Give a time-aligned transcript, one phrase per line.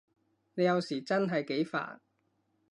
[0.55, 1.99] 你有時真係幾煩